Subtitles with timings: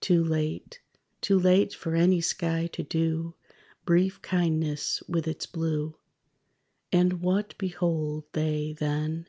[0.00, 0.80] Too late,
[1.20, 3.34] too late for any sky to do
[3.84, 5.96] Brief kindness with its blue.
[6.92, 9.26] And what behold they, then?